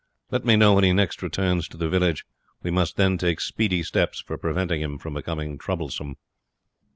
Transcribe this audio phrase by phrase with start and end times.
[0.31, 2.25] Let me know when he next returns to the village;
[2.63, 6.15] we must then take speedy steps for preventing him from becoming troublesome."